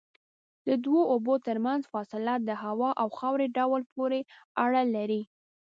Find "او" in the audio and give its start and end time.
3.01-3.07